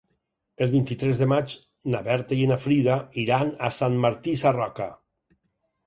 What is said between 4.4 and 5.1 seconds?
Sarroca.